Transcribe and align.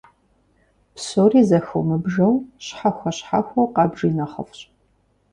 Псори 0.95 1.41
зэхыумыбжэу, 1.49 2.35
щхьэхуэ-щхьэхуэу 2.65 3.71
къэбжи 3.75 4.09
нэхъыфӏщ. 4.17 4.59